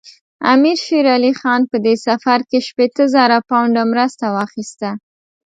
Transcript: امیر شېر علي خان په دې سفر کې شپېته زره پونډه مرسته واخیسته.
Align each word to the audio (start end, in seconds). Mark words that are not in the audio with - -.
امیر 0.53 0.77
شېر 0.85 1.05
علي 1.15 1.31
خان 1.39 1.61
په 1.71 1.77
دې 1.85 1.95
سفر 2.07 2.39
کې 2.49 2.59
شپېته 2.67 3.03
زره 3.15 3.37
پونډه 3.49 3.83
مرسته 3.91 4.25
واخیسته. 4.35 4.89